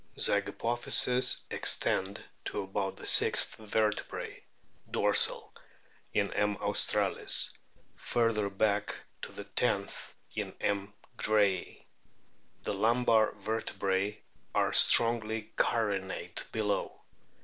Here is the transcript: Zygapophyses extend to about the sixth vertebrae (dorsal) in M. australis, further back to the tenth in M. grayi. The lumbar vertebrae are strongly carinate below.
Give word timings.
Zygapophyses 0.17 1.41
extend 1.51 2.25
to 2.45 2.63
about 2.63 2.95
the 2.97 3.05
sixth 3.05 3.55
vertebrae 3.57 4.43
(dorsal) 4.89 5.53
in 6.11 6.33
M. 6.33 6.57
australis, 6.59 7.53
further 7.97 8.49
back 8.49 8.95
to 9.21 9.31
the 9.31 9.43
tenth 9.43 10.15
in 10.33 10.55
M. 10.59 10.91
grayi. 11.19 11.85
The 12.63 12.73
lumbar 12.73 13.33
vertebrae 13.35 14.19
are 14.55 14.73
strongly 14.73 15.51
carinate 15.55 16.45
below. 16.51 17.03